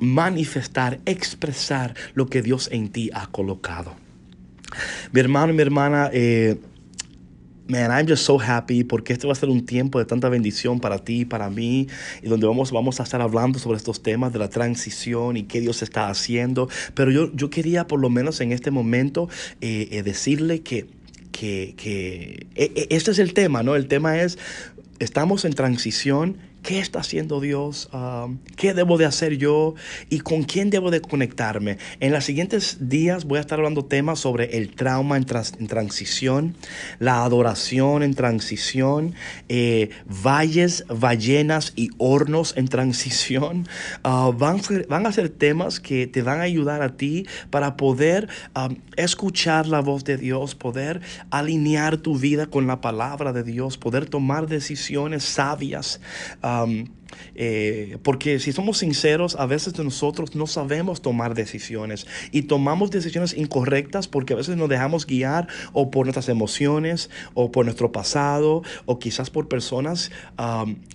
manifestar, 0.00 1.00
expresar 1.06 1.94
lo 2.14 2.26
que 2.26 2.42
Dios 2.42 2.68
en 2.72 2.88
ti 2.90 3.10
ha 3.14 3.26
colocado. 3.26 3.94
Mi 5.12 5.20
hermano 5.20 5.52
mi 5.52 5.62
hermana, 5.62 6.10
eh, 6.12 6.58
Man, 7.68 7.90
I'm 7.90 8.06
just 8.06 8.24
so 8.24 8.38
happy 8.38 8.84
porque 8.84 9.12
este 9.12 9.26
va 9.26 9.32
a 9.32 9.36
ser 9.36 9.48
un 9.48 9.66
tiempo 9.66 9.98
de 9.98 10.04
tanta 10.04 10.28
bendición 10.28 10.78
para 10.78 10.98
ti, 10.98 11.24
para 11.24 11.50
mí, 11.50 11.88
y 12.22 12.28
donde 12.28 12.46
vamos, 12.46 12.70
vamos 12.70 13.00
a 13.00 13.02
estar 13.02 13.20
hablando 13.20 13.58
sobre 13.58 13.76
estos 13.76 14.02
temas 14.02 14.32
de 14.32 14.38
la 14.38 14.48
transición 14.48 15.36
y 15.36 15.44
qué 15.44 15.60
Dios 15.60 15.82
está 15.82 16.08
haciendo. 16.08 16.68
Pero 16.94 17.10
yo, 17.10 17.32
yo 17.34 17.50
quería 17.50 17.88
por 17.88 18.00
lo 18.00 18.08
menos 18.08 18.40
en 18.40 18.52
este 18.52 18.70
momento 18.70 19.28
eh, 19.60 19.88
eh, 19.90 20.02
decirle 20.04 20.60
que, 20.62 20.86
que, 21.32 21.74
que 21.76 22.46
e, 22.54 22.72
e, 22.76 22.86
este 22.90 23.10
es 23.10 23.18
el 23.18 23.34
tema, 23.34 23.64
¿no? 23.64 23.74
El 23.74 23.88
tema 23.88 24.20
es, 24.20 24.38
estamos 25.00 25.44
en 25.44 25.52
transición 25.52 26.36
¿Qué 26.66 26.80
está 26.80 26.98
haciendo 26.98 27.40
Dios? 27.40 27.88
Um, 27.92 28.38
¿Qué 28.56 28.74
debo 28.74 28.98
de 28.98 29.04
hacer 29.04 29.38
yo? 29.38 29.76
¿Y 30.10 30.18
con 30.18 30.42
quién 30.42 30.68
debo 30.68 30.90
de 30.90 31.00
conectarme? 31.00 31.78
En 32.00 32.10
los 32.10 32.24
siguientes 32.24 32.88
días 32.88 33.24
voy 33.24 33.38
a 33.38 33.40
estar 33.42 33.60
hablando 33.60 33.84
temas 33.84 34.18
sobre 34.18 34.58
el 34.58 34.74
trauma 34.74 35.16
en, 35.16 35.24
transición, 35.24 36.56
la 36.98 37.22
adoración 37.22 38.02
en 38.02 38.14
transición, 38.14 39.14
eh, 39.48 39.90
valles, 40.24 40.84
ballenas 40.88 41.72
y 41.76 41.90
hornos 41.98 42.52
en 42.56 42.66
transición. 42.66 43.68
Uh, 44.02 44.32
van, 44.36 44.60
van, 44.88 45.06
a 45.06 45.12
ser 45.12 45.28
temas 45.28 45.78
que 45.78 46.08
te 46.08 46.22
van 46.22 46.40
a 46.40 46.42
ayudar 46.42 46.82
a 46.82 46.96
ti 46.96 47.28
para 47.48 47.76
poder 47.76 48.28
um, 48.56 48.74
escuchar 48.96 49.68
la 49.68 49.82
voz 49.82 50.02
de 50.02 50.16
Dios, 50.16 50.56
poder 50.56 51.00
alinear 51.30 51.96
tu 51.98 52.18
vida 52.18 52.46
con 52.46 52.66
la 52.66 52.80
palabra 52.80 53.32
de 53.32 53.44
Dios, 53.44 53.78
poder 53.78 54.06
tomar 54.06 54.48
decisiones 54.48 55.22
sabias. 55.22 56.00
Uh, 56.42 56.55
Um, 56.56 56.96
Eh, 57.34 57.98
porque 58.02 58.38
si 58.38 58.52
somos 58.52 58.78
sinceros, 58.78 59.36
a 59.36 59.46
veces 59.46 59.78
nosotros 59.78 60.34
no 60.34 60.46
sabemos 60.46 61.02
tomar 61.02 61.34
decisiones 61.34 62.06
y 62.32 62.42
tomamos 62.42 62.90
decisiones 62.90 63.36
incorrectas 63.36 64.08
porque 64.08 64.32
a 64.32 64.36
veces 64.36 64.56
nos 64.56 64.68
dejamos 64.68 65.06
guiar 65.06 65.48
o 65.72 65.90
por 65.90 66.06
nuestras 66.06 66.28
emociones 66.28 67.10
o 67.34 67.50
por 67.50 67.64
nuestro 67.64 67.92
pasado 67.92 68.62
o 68.86 68.98
quizás 68.98 69.30
por 69.30 69.48
personas 69.48 70.10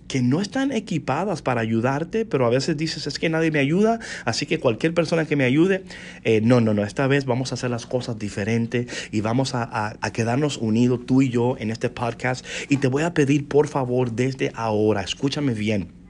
que 0.07 0.21
no 0.21 0.41
están 0.41 0.71
equipadas 0.71 1.41
para 1.41 1.61
ayudarte, 1.61 2.25
pero 2.25 2.45
a 2.45 2.49
veces 2.49 2.75
dices, 2.77 3.07
es 3.07 3.17
que 3.17 3.29
nadie 3.29 3.51
me 3.51 3.59
ayuda, 3.59 3.99
así 4.25 4.45
que 4.45 4.59
cualquier 4.59 4.93
persona 4.93 5.25
que 5.25 5.35
me 5.35 5.45
ayude, 5.45 5.83
eh, 6.23 6.41
no, 6.41 6.59
no, 6.59 6.73
no, 6.73 6.83
esta 6.83 7.07
vez 7.07 7.25
vamos 7.25 7.51
a 7.51 7.55
hacer 7.55 7.69
las 7.69 7.85
cosas 7.85 8.19
diferentes 8.19 8.87
y 9.11 9.21
vamos 9.21 9.55
a, 9.55 9.97
a 9.99 10.11
quedarnos 10.11 10.57
unidos 10.57 11.05
tú 11.05 11.21
y 11.21 11.29
yo 11.29 11.55
en 11.59 11.71
este 11.71 11.89
podcast 11.89 12.45
y 12.69 12.77
te 12.77 12.87
voy 12.87 13.03
a 13.03 13.13
pedir 13.13 13.47
por 13.47 13.67
favor 13.67 14.11
desde 14.11 14.51
ahora, 14.55 15.01
escúchame 15.01 15.53
bien. 15.53 16.01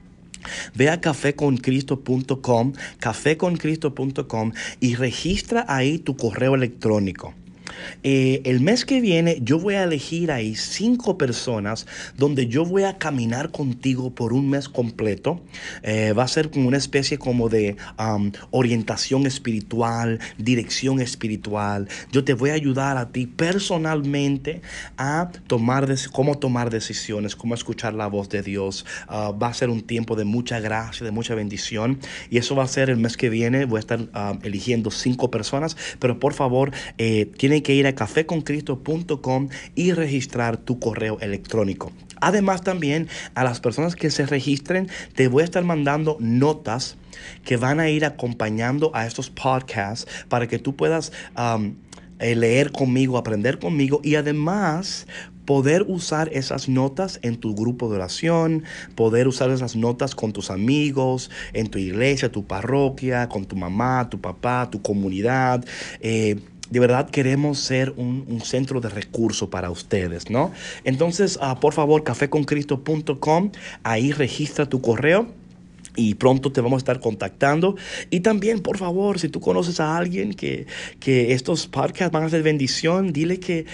Ve 0.74 0.90
a 0.90 1.00
cafeconcristo.com, 1.00 2.72
cafeconcristo.com 2.98 4.52
y 4.80 4.94
registra 4.94 5.64
ahí 5.68 5.98
tu 5.98 6.16
correo 6.16 6.54
electrónico. 6.54 7.34
Eh, 8.02 8.42
el 8.44 8.60
mes 8.60 8.84
que 8.84 9.00
viene 9.00 9.38
yo 9.42 9.58
voy 9.58 9.74
a 9.74 9.84
elegir 9.84 10.32
ahí 10.32 10.54
cinco 10.54 11.18
personas 11.18 11.86
donde 12.16 12.46
yo 12.46 12.64
voy 12.64 12.84
a 12.84 12.98
caminar 12.98 13.50
contigo 13.50 14.14
por 14.14 14.32
un 14.32 14.50
mes 14.50 14.68
completo. 14.68 15.40
Eh, 15.82 16.12
va 16.12 16.24
a 16.24 16.28
ser 16.28 16.50
como 16.50 16.68
una 16.68 16.78
especie 16.78 17.18
como 17.18 17.48
de 17.48 17.76
orientación 18.50 19.26
espiritual, 19.26 20.20
dirección 20.38 21.00
espiritual. 21.00 21.88
Yo 22.10 22.24
te 22.24 22.34
voy 22.34 22.50
a 22.50 22.54
ayudar 22.54 22.96
a 22.96 23.10
ti 23.10 23.26
personalmente 23.26 24.62
a 24.96 25.30
tomar 25.46 25.82
cómo 26.12 26.38
tomar 26.38 26.70
decisiones, 26.70 27.36
cómo 27.36 27.54
escuchar 27.54 27.94
la 27.94 28.06
voz 28.06 28.28
de 28.28 28.42
Dios. 28.42 28.84
Ah, 29.08 29.32
va 29.32 29.48
a 29.48 29.54
ser 29.54 29.70
un 29.70 29.82
tiempo 29.82 30.16
de 30.16 30.24
mucha 30.24 30.60
gracia, 30.60 31.04
de 31.04 31.10
mucha 31.10 31.34
bendición. 31.34 31.98
Y 32.30 32.38
eso 32.38 32.54
va 32.54 32.64
a 32.64 32.68
ser 32.68 32.90
el 32.90 32.98
mes 32.98 33.16
que 33.16 33.28
viene. 33.28 33.64
Voy 33.64 33.78
a 33.78 33.80
estar 33.80 34.00
eligiendo 34.42 34.90
cinco 34.90 35.30
personas. 35.30 35.76
Pero 35.98 36.18
por 36.18 36.34
favor, 36.34 36.72
eh, 36.98 37.30
tienen 37.52 37.62
que 37.64 37.74
ir 37.74 37.86
a 37.86 37.94
cafeconcristo.com 37.94 39.48
y 39.74 39.92
registrar 39.92 40.56
tu 40.56 40.78
correo 40.78 41.18
electrónico. 41.20 41.92
Además 42.18 42.62
también 42.62 43.08
a 43.34 43.44
las 43.44 43.60
personas 43.60 43.94
que 43.94 44.10
se 44.10 44.24
registren 44.24 44.88
te 45.14 45.28
voy 45.28 45.42
a 45.42 45.44
estar 45.44 45.62
mandando 45.62 46.16
notas 46.18 46.96
que 47.44 47.58
van 47.58 47.78
a 47.78 47.90
ir 47.90 48.06
acompañando 48.06 48.90
a 48.94 49.06
estos 49.06 49.28
podcasts 49.28 50.06
para 50.28 50.46
que 50.46 50.58
tú 50.58 50.76
puedas... 50.76 51.12
Eh, 52.20 52.36
leer 52.36 52.70
conmigo, 52.70 53.18
aprender 53.18 53.58
conmigo 53.58 54.00
y 54.04 54.14
además 54.14 55.08
poder 55.44 55.82
usar 55.88 56.30
esas 56.32 56.68
notas 56.68 57.18
en 57.22 57.36
tu 57.36 57.56
grupo 57.56 57.88
de 57.88 57.96
oración, 57.96 58.62
poder 58.94 59.26
usar 59.26 59.50
esas 59.50 59.74
notas 59.74 60.14
con 60.14 60.32
tus 60.32 60.48
amigos, 60.48 61.32
en 61.52 61.66
tu 61.66 61.78
iglesia, 61.78 62.30
tu 62.30 62.44
parroquia, 62.44 63.28
con 63.28 63.44
tu 63.44 63.56
mamá, 63.56 64.08
tu 64.08 64.20
papá, 64.20 64.70
tu 64.70 64.80
comunidad. 64.82 65.64
Eh, 66.00 66.36
de 66.70 66.80
verdad 66.80 67.10
queremos 67.10 67.58
ser 67.58 67.92
un, 67.96 68.40
centro 68.42 68.80
de 68.80 68.88
recursos 68.88 69.48
para 69.48 69.70
ustedes, 69.70 70.30
¿no? 70.30 70.52
Entonces, 70.84 71.36
uh, 71.36 71.58
por 71.60 71.74
favor, 71.74 72.02
cafeconcristo.com, 72.02 73.50
ahí 73.82 74.12
registra 74.12 74.66
tu 74.66 74.80
correo 74.80 75.28
y 75.94 76.14
pronto 76.14 76.50
te 76.52 76.60
vamos 76.60 76.78
a 76.78 76.82
estar 76.82 77.00
contactando. 77.00 77.76
Y 78.10 78.20
también, 78.20 78.60
por 78.60 78.78
favor, 78.78 79.18
si 79.18 79.28
tú 79.28 79.40
conoces 79.40 79.80
a 79.80 79.96
alguien 79.96 80.34
que, 80.34 80.66
estos 81.04 81.66
podcasts 81.66 82.12
van 82.12 82.24
a 82.24 82.30
ser 82.30 82.42
bendición, 82.42 83.12
dile 83.12 83.38
que, 83.38 83.66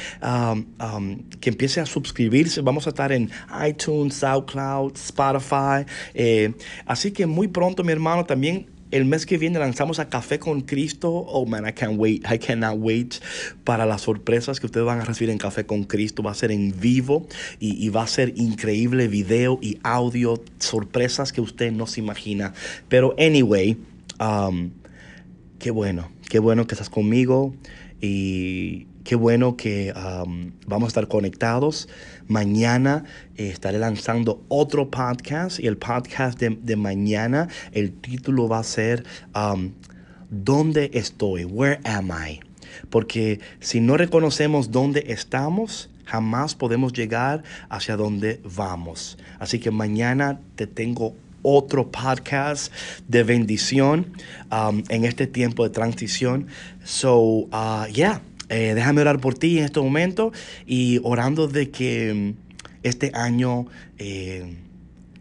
que 1.40 1.50
empiece 1.50 1.80
a 1.80 1.86
suscribirse. 1.86 2.60
Vamos 2.60 2.86
a 2.86 2.90
estar 2.90 3.12
en 3.12 3.30
iTunes, 3.66 4.14
SoundCloud, 4.14 4.94
Spotify. 4.96 5.84
Eh, 6.14 6.52
así 6.86 7.12
que 7.12 7.26
muy 7.26 7.48
pronto, 7.48 7.84
mi 7.84 7.92
hermano, 7.92 8.24
también 8.24 8.66
el 8.90 9.04
mes 9.04 9.26
que 9.26 9.38
viene 9.38 9.58
lanzamos 9.58 9.98
a 9.98 10.08
Café 10.08 10.38
con 10.38 10.62
Cristo. 10.62 11.10
Oh 11.10 11.46
man, 11.46 11.66
I 11.68 11.72
can't 11.72 11.98
wait. 11.98 12.24
I 12.30 12.38
cannot 12.38 12.78
wait 12.78 13.16
para 13.64 13.86
las 13.86 14.02
sorpresas 14.02 14.60
que 14.60 14.66
ustedes 14.66 14.86
van 14.86 15.00
a 15.00 15.04
recibir 15.04 15.30
en 15.30 15.38
Café 15.38 15.66
con 15.66 15.84
Cristo. 15.84 16.22
Va 16.22 16.30
a 16.30 16.34
ser 16.34 16.50
en 16.50 16.74
vivo 16.78 17.26
y, 17.58 17.88
va 17.90 18.02
a 18.02 18.06
ser 18.06 18.32
increíble 18.36 19.08
video 19.08 19.58
y 19.60 19.78
audio. 19.82 20.42
Sorpresas 20.58 21.32
que 21.32 21.40
usted 21.40 21.72
no 21.72 21.86
se 21.86 22.00
imagina. 22.00 22.54
Pero 22.88 23.14
anyway, 23.18 23.76
um, 24.20 24.70
qué 25.58 25.70
bueno. 25.70 26.10
Qué 26.28 26.38
bueno 26.38 26.66
que 26.66 26.74
estás 26.74 26.90
conmigo. 26.90 27.54
Y 28.00 28.86
Qué 29.08 29.16
bueno 29.16 29.56
que 29.56 29.90
vamos 30.66 30.84
a 30.84 30.88
estar 30.88 31.08
conectados. 31.08 31.88
Mañana 32.26 33.04
eh, 33.36 33.48
estaré 33.48 33.78
lanzando 33.78 34.44
otro 34.48 34.90
podcast 34.90 35.58
y 35.60 35.66
el 35.66 35.78
podcast 35.78 36.38
de, 36.38 36.76
mañana, 36.76 37.48
el 37.72 37.94
título 37.94 38.48
va 38.48 38.58
a 38.58 38.64
ser 38.64 39.06
¿Dónde 40.28 40.90
estoy? 40.92 41.46
Where 41.46 41.80
am 41.84 42.10
I? 42.10 42.40
Porque 42.90 43.40
si 43.60 43.80
no 43.80 43.96
reconocemos 43.96 44.72
dónde 44.72 45.04
estamos, 45.06 45.88
jamás 46.04 46.54
podemos 46.54 46.92
llegar 46.92 47.44
hacia 47.70 47.96
donde 47.96 48.42
vamos. 48.44 49.16
Así 49.38 49.58
que 49.58 49.70
mañana 49.70 50.38
te 50.54 50.66
tengo 50.66 51.14
otro 51.40 51.90
podcast 51.90 52.70
de 53.06 53.22
bendición 53.22 54.12
en 54.90 55.06
este 55.06 55.26
tiempo 55.26 55.64
de 55.64 55.70
transición. 55.70 56.48
So, 56.84 57.48
uh, 57.50 57.86
yeah. 57.90 58.20
Eh, 58.48 58.72
déjame 58.74 59.02
orar 59.02 59.20
por 59.20 59.34
ti 59.34 59.58
en 59.58 59.64
este 59.64 59.80
momento 59.80 60.32
y 60.66 61.00
orando 61.02 61.48
de 61.48 61.70
que 61.70 62.34
mm, 62.34 62.48
este 62.82 63.10
año, 63.14 63.66
eh, 63.98 64.56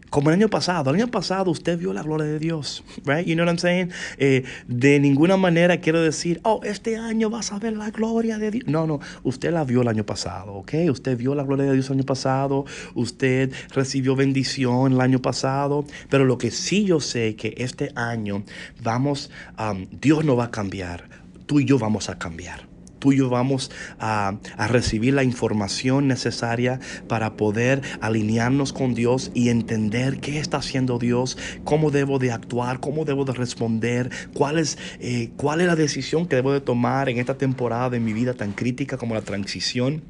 como 0.08 0.30
el 0.30 0.36
año 0.36 0.48
pasado, 0.48 0.90
el 0.90 0.96
año 0.96 1.10
pasado 1.10 1.50
usted 1.50 1.78
vio 1.78 1.92
la 1.92 2.02
gloria 2.02 2.26
de 2.26 2.38
Dios, 2.38 2.82
right? 3.04 3.26
You 3.26 3.34
know 3.34 3.44
what 3.44 3.52
I'm 3.52 3.58
saying? 3.58 3.90
Eh, 4.16 4.44
de 4.66 4.98
ninguna 5.00 5.36
manera 5.36 5.76
quiero 5.78 6.00
decir, 6.00 6.40
oh, 6.44 6.60
este 6.64 6.96
año 6.96 7.28
vas 7.28 7.52
a 7.52 7.58
ver 7.58 7.76
la 7.76 7.90
gloria 7.90 8.38
de 8.38 8.50
Dios. 8.50 8.64
No, 8.66 8.86
no, 8.86 9.00
usted 9.22 9.52
la 9.52 9.64
vio 9.64 9.82
el 9.82 9.88
año 9.88 10.06
pasado, 10.06 10.54
¿ok? 10.54 10.72
Usted 10.90 11.18
vio 11.18 11.34
la 11.34 11.42
gloria 11.42 11.66
de 11.66 11.74
Dios 11.74 11.90
el 11.90 11.98
año 11.98 12.06
pasado, 12.06 12.64
usted 12.94 13.52
recibió 13.74 14.16
bendición 14.16 14.92
el 14.92 15.00
año 15.02 15.20
pasado, 15.20 15.84
pero 16.08 16.24
lo 16.24 16.38
que 16.38 16.50
sí 16.50 16.84
yo 16.84 17.00
sé 17.00 17.36
que 17.36 17.54
este 17.58 17.92
año 17.94 18.44
vamos, 18.82 19.30
um, 19.58 19.86
Dios 20.00 20.24
no 20.24 20.36
va 20.36 20.44
a 20.44 20.50
cambiar, 20.50 21.04
tú 21.44 21.60
y 21.60 21.66
yo 21.66 21.78
vamos 21.78 22.08
a 22.08 22.18
cambiar 22.18 22.77
tú 22.98 23.12
y 23.12 23.18
yo 23.18 23.28
vamos 23.28 23.70
a, 23.98 24.36
recibir 24.68 25.14
la 25.14 25.24
información 25.24 26.08
necesaria 26.08 26.80
para 27.06 27.36
poder 27.36 27.82
alinearnos 28.00 28.72
con 28.72 28.94
Dios 28.94 29.30
y 29.34 29.48
entender 29.48 30.20
qué 30.20 30.38
está 30.38 30.58
haciendo 30.58 30.98
Dios, 30.98 31.38
cómo 31.64 31.90
debo 31.90 32.18
de 32.18 32.32
actuar, 32.32 32.80
cómo 32.80 33.04
debo 33.04 33.24
de 33.24 33.32
responder, 33.32 34.10
cuál 34.34 34.58
es, 34.58 34.78
eh, 35.00 35.30
cuál 35.36 35.60
es 35.60 35.66
la 35.66 35.76
decisión 35.76 36.26
que 36.26 36.36
debo 36.36 36.52
de 36.52 36.60
tomar 36.60 37.08
en 37.08 37.18
esta 37.18 37.38
temporada 37.38 37.90
de 37.90 38.00
mi 38.00 38.12
vida 38.12 38.34
tan 38.34 38.52
crítica 38.52 38.96
como 38.96 39.14
la 39.14 39.22
transición. 39.22 40.02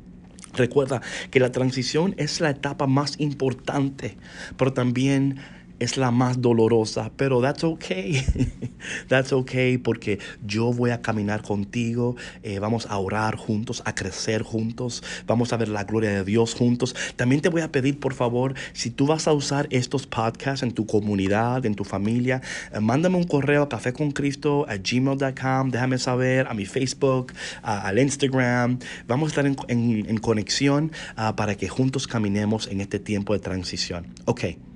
Recuerda 0.55 1.03
que 1.31 1.41
la 1.41 1.53
transición 1.53 2.15
es 2.17 2.41
la 2.41 2.51
etapa 2.51 2.87
más 2.87 3.21
importante, 3.21 4.17
pero 4.57 4.73
también 4.73 5.39
es 5.79 5.97
la 5.97 6.11
más 6.11 6.41
dolorosa, 6.41 7.11
pero 7.17 7.41
that's 7.41 7.65
okay. 7.65 8.23
that's 9.09 9.33
okay 9.33 9.79
porque 9.79 10.19
yo 10.45 10.73
voy 10.73 10.91
a 10.91 11.03
caminar 11.03 11.43
contigo, 11.43 12.17
eh, 12.43 12.59
vamos 12.59 12.87
a 12.87 12.99
orar 12.99 13.37
juntos, 13.37 13.83
a 13.85 13.95
crecer 13.95 14.43
juntos, 14.43 15.03
vamos 15.27 15.53
a 15.53 15.57
ver 15.57 15.69
la 15.69 15.85
gloria 15.85 16.11
de 16.11 16.25
Dios 16.25 16.55
juntos. 16.55 16.95
También 17.17 17.41
te 17.41 17.49
voy 17.49 17.63
a 17.63 17.73
pedir, 17.73 17.99
por 17.99 18.15
favor, 18.15 18.55
si 18.73 18.91
tú 18.91 19.07
vas 19.07 19.29
a 19.29 19.33
usar 19.33 19.67
estos 19.71 20.07
podcasts 20.07 20.63
en 20.63 20.73
tu 20.73 20.87
comunidad, 20.87 21.65
en 21.67 21.75
tu 21.75 21.85
familia, 21.85 22.43
eh, 22.73 22.81
mándame 22.81 23.17
un 23.17 23.25
correo 23.25 23.63
a 23.63 23.69
caféconcristo 23.69 24.67
a 24.69 24.77
gmail.com, 24.77 25.71
déjame 25.71 25.99
saber 25.99 26.47
a 26.49 26.55
mi 26.55 26.67
Facebook, 26.67 27.33
al 27.63 27.99
Instagram. 27.99 28.79
Vamos 29.07 29.29
a 29.29 29.31
estar 29.31 29.47
en, 29.69 30.19
conexión 30.19 30.93
ah, 31.17 31.37
para 31.37 31.55
que 31.55 31.69
juntos 31.69 32.07
caminemos 32.07 32.67
en 32.67 32.81
este 32.81 32.99
tiempo 32.99 33.33
de 33.33 33.41
transición. 33.41 34.07
Ok. 34.25 34.68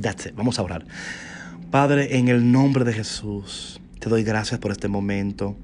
That's 0.00 0.26
it. 0.26 0.34
Vamos 0.34 0.58
a 0.58 0.62
orar. 0.62 0.84
Padre, 1.70 2.18
en 2.18 2.28
el 2.28 2.50
nombre 2.50 2.84
de 2.84 2.92
Jesús, 2.92 3.80
te 3.98 4.08
doy 4.08 4.24
gracias 4.24 4.60
por 4.60 4.72
este 4.72 4.88
momento. 4.88 5.56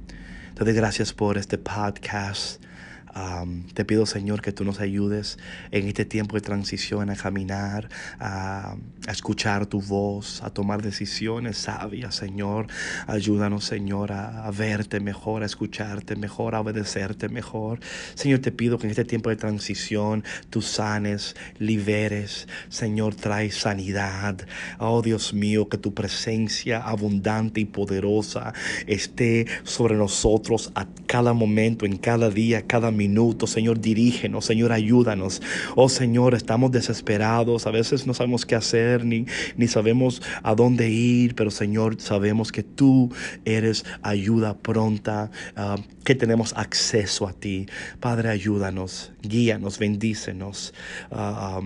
Te 0.55 0.65
doy 0.65 0.73
gracias 0.73 1.13
por 1.13 1.37
este 1.37 1.59
podcast 1.59 2.63
te 3.73 3.85
pido, 3.85 4.05
Señor, 4.05 4.43
que 4.43 4.53
tú 4.53 4.65
nos 4.65 4.81
ayudes 4.81 5.39
en 5.71 5.87
este 5.89 6.05
tiempo 6.05 6.37
de 6.37 6.43
transición 6.43 7.09
a 7.09 7.17
caminar, 7.17 7.89
a, 8.21 8.77
escuchar 9.09 9.67
tu 9.67 9.81
voz, 9.81 10.43
a 10.43 10.51
tomar 10.51 10.83
decisiones 10.83 11.57
sabias, 11.57 12.15
Señor. 12.15 12.67
Ayúdanos, 13.07 13.65
Señor, 13.65 14.13
a, 14.13 14.51
verte 14.51 15.01
mejor, 15.01 15.43
a 15.43 15.47
escucharte 15.47 16.15
mejor, 16.17 16.55
a 16.55 16.61
obedecerte 16.61 17.29
mejor. 17.31 17.81
Señor, 18.15 18.41
te 18.41 18.53
pido 18.53 18.79
que 18.79 18.87
en 18.87 18.91
este 18.91 19.05
tiempo 19.05 19.31
de 19.31 19.37
transición 19.37 20.23
tú 20.51 20.61
sanes, 20.61 21.37
liberes. 21.59 22.49
Señor, 22.69 23.15
trae 23.15 23.51
sanidad. 23.51 24.47
Oh, 24.79 25.01
Dios 25.01 25.33
mío, 25.33 25.69
que 25.71 25.79
tu 25.79 25.95
presencia 25.95 26.83
abundante 26.83 27.61
y 27.61 27.65
poderosa 27.65 28.53
esté 28.87 29.47
sobre 29.63 29.97
nosotros 29.97 30.71
a 30.75 30.87
cada 31.07 31.33
momento, 31.33 31.87
en 31.87 31.97
cada 31.97 32.29
día, 32.29 32.67
cada 32.67 32.91
minuto 32.91 33.06
Señor, 33.47 33.81
dirígenos, 33.81 34.45
Señor, 34.45 34.73
ayúdanos. 34.73 35.41
Oh 35.75 35.89
Señor, 35.89 36.35
estamos 36.35 36.71
desesperados, 36.71 37.67
a 37.67 37.71
veces 37.71 38.07
no 38.07 38.15
sabemos 38.15 38.45
qué 38.45 38.55
hacer, 38.55 39.05
ni, 39.05 39.27
ni 39.57 39.69
sabemos 39.69 40.23
a 40.43 40.55
dónde 40.55 40.91
ir, 40.91 41.35
pero 41.35 41.51
Señor, 41.51 42.01
sabemos 42.01 42.53
que 42.53 42.63
tú 42.63 43.11
eres 43.45 43.85
ayuda 44.03 44.59
pronta, 44.59 45.31
ah, 45.57 45.77
que 46.05 46.15
tenemos 46.15 46.53
acceso 46.57 47.27
a 47.27 47.33
ti. 47.33 47.67
Padre, 48.01 48.29
ayúdanos, 48.29 49.13
guíanos, 49.23 49.79
bendícenos. 49.79 50.75
Ah, 51.11 51.61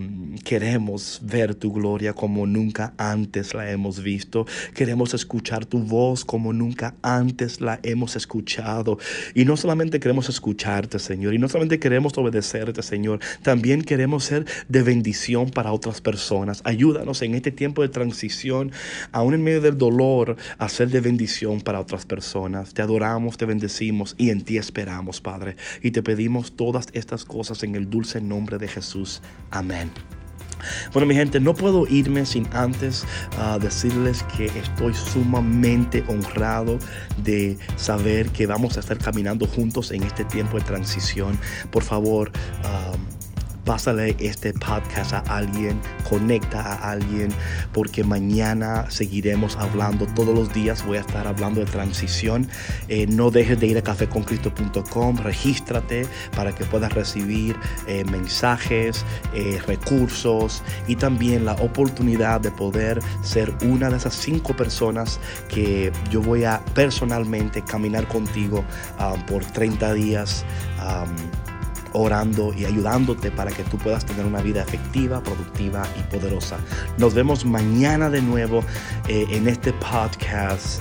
queremos 0.45 1.21
ver 1.23 1.55
tu 1.55 1.73
gloria 1.73 2.13
como 2.15 2.47
nunca 2.47 2.95
antes 2.97 3.55
la 3.55 3.71
hemos 3.71 4.03
visto. 4.03 4.47
Queremos 4.75 5.15
escuchar 5.15 5.67
tu 5.67 5.79
voz 5.81 6.25
como 6.25 6.53
nunca 6.53 6.95
antes 7.03 7.61
la 7.61 7.81
hemos 7.83 8.17
escuchado. 8.17 8.99
Y 9.35 9.45
no 9.45 9.57
solamente 9.57 10.01
queremos 10.01 10.29
escucharte, 10.29 10.99
Señor, 10.99 11.30
y 11.33 11.39
no 11.39 11.49
solamente 11.49 11.79
queremos 11.79 12.17
obedecerte, 12.17 12.83
Señor, 12.83 13.21
también 13.43 13.83
queremos 13.83 14.25
ser 14.25 14.47
de 14.69 14.83
bendición 14.83 15.51
para 15.51 15.73
otras 15.73 16.01
personas. 16.01 16.63
Ayúdanos 16.65 17.23
en 17.23 17.35
este 17.35 17.51
tiempo 17.51 17.83
de 17.83 17.89
transición, 17.89 18.73
aún 19.13 19.35
en 19.35 19.43
medio 19.43 19.61
del 19.61 19.79
dolor, 19.79 20.37
a 20.59 20.69
ser 20.69 20.89
de 20.91 21.01
bendición 21.01 21.61
para 21.61 21.81
otras 21.81 22.07
personas. 22.07 22.75
Te 22.75 22.83
adoramos, 22.83 23.37
te 23.37 23.47
bendecimos 23.47 24.15
y 24.19 24.31
en 24.31 24.43
ti 24.43 24.59
esperamos, 24.59 25.21
Padre. 25.21 25.57
Y 25.83 25.91
te 25.91 26.03
pedimos 26.03 26.53
todas 26.53 26.89
estas 26.93 27.25
cosas 27.25 27.63
en 27.63 27.75
el 27.75 27.89
dulce 27.89 28.21
nombre 28.21 28.59
de 28.59 28.69
Jesús. 28.69 29.23
Amén. 29.51 29.91
Bueno, 30.93 31.07
mi 31.07 31.15
gente, 31.15 31.41
no 31.41 31.55
puedo 31.55 31.87
irme 31.87 32.27
sin 32.27 32.49
antes 32.53 33.05
ah, 33.39 33.59
decirles 33.61 34.25
que 34.37 34.47
estoy 34.47 34.95
sumamente 34.95 36.05
honrado 36.09 36.79
de 37.23 37.59
saber 37.77 38.29
que 38.31 38.47
vamos 38.47 38.77
a 38.77 38.81
estar 38.81 38.99
caminando 38.99 39.47
juntos 39.47 39.91
en 39.91 40.03
este 40.03 40.25
tiempo 40.25 40.59
de 40.59 40.65
transición. 40.65 41.39
Por 41.71 41.83
favor, 41.83 42.31
ah, 42.65 42.93
pásale 43.71 44.17
este 44.19 44.53
podcast 44.53 45.13
a 45.13 45.21
alguien, 45.29 45.81
conecta 46.09 46.61
a 46.61 46.91
alguien, 46.91 47.29
porque 47.73 48.03
mañana 48.03 48.91
seguiremos 48.91 49.55
hablando. 49.55 50.09
Todos 50.09 50.35
los 50.35 50.53
días 50.53 50.85
voy 50.85 50.97
a 50.97 51.03
estar 51.03 51.25
hablando 51.29 51.61
de 51.61 51.67
transición. 51.67 52.49
Eh, 52.89 53.07
no 53.07 53.31
dejes 53.31 53.61
de 53.61 53.69
ir 53.69 53.79
a 53.79 53.83
cafeconcristo.com, 53.83 55.19
regístrate 55.19 56.05
para 56.35 56.53
que 56.53 56.65
puedas 56.65 56.93
recibir 56.95 57.55
eh, 57.87 58.05
mensajes, 58.11 59.05
eh, 59.35 59.61
recursos 59.69 60.65
y 60.89 60.97
también 60.97 61.45
la 61.45 61.53
oportunidad 61.53 62.41
de 62.41 62.51
poder 62.51 62.99
ser 63.23 63.55
una 63.63 63.89
de 63.89 63.99
esas 63.99 64.15
cinco 64.15 64.53
personas 64.57 65.21
que 65.49 65.93
yo 66.11 66.21
voy 66.21 66.43
a 66.43 66.61
personalmente 66.75 67.63
caminar 67.63 68.09
contigo 68.09 68.65
ah, 68.99 69.15
por 69.29 69.45
30 69.45 69.95
días. 69.95 70.45
Orando 71.93 72.53
y 72.57 72.65
ayudándote 72.65 73.31
para 73.31 73.51
que 73.51 73.65
tú 73.65 73.79
puedas 73.79 74.05
tener 74.05 74.25
una 74.25 74.43
vida 74.43 74.63
efectiva, 74.63 75.23
productiva 75.23 75.87
y 75.99 76.03
poderosa. 76.15 76.59
Nos 76.99 77.15
vemos 77.15 77.45
mañana 77.45 78.11
de 78.11 78.23
nuevo 78.23 78.63
eh, 79.09 79.27
en 79.31 79.49
este 79.49 79.73
podcast. 79.75 80.81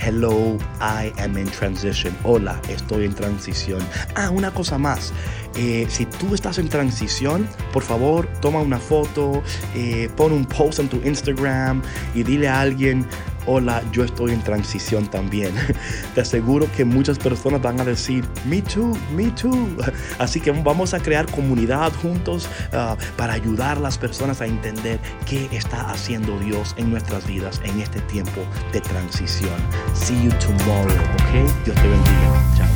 Hello, 0.00 0.58
I 0.80 1.12
am 1.18 1.38
in 1.38 1.46
transition. 1.46 2.14
Hola, 2.24 2.60
estoy 2.68 3.04
en 3.04 3.14
transición. 3.14 3.80
Ah, 4.16 4.28
una 4.30 4.52
cosa 4.52 4.76
más. 4.76 5.12
Eh, 5.56 5.86
si 5.88 6.04
tú 6.04 6.34
estás 6.34 6.58
en 6.58 6.68
transición, 6.68 7.48
por 7.72 7.84
favor, 7.84 8.28
toma 8.40 8.60
una 8.60 8.78
foto, 8.78 9.42
eh, 9.74 10.10
pon 10.16 10.32
un 10.32 10.44
post 10.44 10.80
en 10.80 10.88
tu 10.88 10.96
Instagram 11.04 11.80
y 12.14 12.24
dile 12.24 12.48
a 12.48 12.60
alguien, 12.60 13.06
hola, 13.46 13.82
yo 13.92 14.04
estoy 14.04 14.32
en 14.32 14.42
transición 14.42 15.06
también. 15.06 15.52
Te 16.14 16.20
aseguro 16.20 16.70
que 16.76 16.84
muchas 16.84 17.18
personas 17.18 17.62
van 17.62 17.80
a 17.80 17.84
decir, 17.84 18.24
me 18.46 18.62
too, 18.62 18.96
me 19.14 19.30
too. 19.30 19.68
Así 20.18 20.40
que 20.40 20.50
vamos 20.50 20.94
a 20.94 21.00
crear 21.00 21.26
comunidad 21.30 21.92
juntos 22.02 22.48
uh, 22.72 22.96
para 23.16 23.34
ayudar 23.34 23.76
a 23.78 23.80
las 23.80 23.98
personas 23.98 24.40
a 24.40 24.46
entender 24.46 24.98
qué 25.26 25.48
está 25.52 25.90
haciendo 25.90 26.38
Dios 26.38 26.74
en 26.76 26.90
nuestras 26.90 27.26
vidas 27.26 27.60
en 27.64 27.80
este 27.80 28.00
tiempo 28.02 28.42
de 28.72 28.80
transición. 28.80 29.54
See 29.94 30.22
you 30.22 30.30
tomorrow, 30.38 30.94
¿ok? 30.94 31.64
Dios 31.64 31.76
te 31.76 31.88
bendiga. 31.88 32.44
Chao. 32.56 32.73